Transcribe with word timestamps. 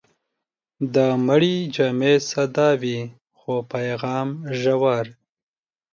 د 0.93 0.95
مړي 1.27 1.55
جامې 1.75 2.15
ساده 2.29 2.69
وي، 2.81 2.99
خو 3.39 3.53
پیغام 3.73 4.29
ژور. 4.61 5.05